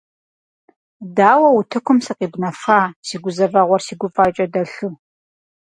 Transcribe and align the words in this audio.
Дауэ 1.15 1.49
утыкум 1.57 1.97
сыкъибнэфа 2.05 2.79
си 3.07 3.15
гузэвэгъуэр 3.23 3.81
си 3.87 3.93
гуфӀакӀэ 3.99 4.45
дэлъу? 4.53 4.89